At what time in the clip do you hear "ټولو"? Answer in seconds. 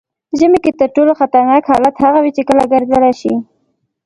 0.95-1.11